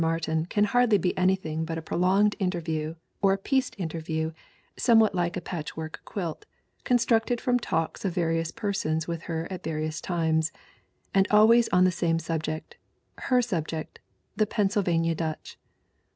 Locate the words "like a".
5.13-5.41